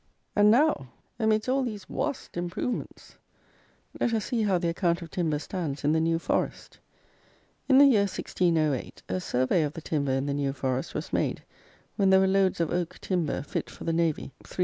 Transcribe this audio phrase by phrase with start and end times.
[0.35, 0.87] And now,
[1.19, 3.19] amidst all these "waust improvements,"
[3.99, 6.79] let us see how the account of timber stands in the New Forest!
[7.69, 11.43] In the year 1608, a survey of the timber, in the New Forest, was made,
[11.97, 14.57] when there were loads of oak timber fit for the navy, 315,477.